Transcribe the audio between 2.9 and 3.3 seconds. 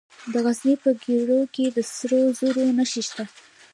شته.